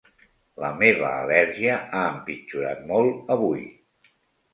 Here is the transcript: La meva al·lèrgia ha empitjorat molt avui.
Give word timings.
La 0.61 0.69
meva 0.77 1.09
al·lèrgia 1.09 1.75
ha 1.99 2.05
empitjorat 2.13 2.81
molt 2.93 3.31
avui. 3.37 3.63